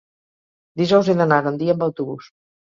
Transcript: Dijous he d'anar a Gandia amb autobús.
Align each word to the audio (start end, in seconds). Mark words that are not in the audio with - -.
Dijous 0.83 1.13
he 1.13 1.17
d'anar 1.21 1.41
a 1.43 1.45
Gandia 1.51 1.79
amb 1.79 1.89
autobús. 1.93 2.35